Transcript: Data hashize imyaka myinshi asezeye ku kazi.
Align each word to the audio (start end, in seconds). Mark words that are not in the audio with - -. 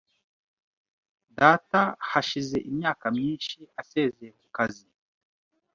Data 1.37 1.81
hashize 2.09 2.57
imyaka 2.69 3.05
myinshi 3.17 3.57
asezeye 3.81 4.29
ku 4.39 4.45
kazi. 4.55 4.87